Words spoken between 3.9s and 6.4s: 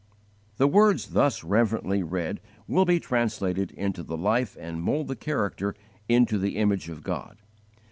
the life and mould the character into